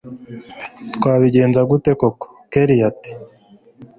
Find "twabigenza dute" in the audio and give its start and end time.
0.95-1.91